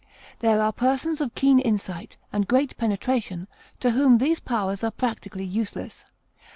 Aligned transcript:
There 0.39 0.63
are 0.63 0.73
persons 0.73 1.21
of 1.21 1.35
keen 1.35 1.59
insight 1.59 2.17
and 2.33 2.47
great 2.47 2.75
penetration 2.75 3.47
to 3.81 3.91
whom 3.91 4.17
these 4.17 4.39
powers 4.39 4.83
are 4.83 4.89
practically 4.89 5.45
useless. 5.45 6.05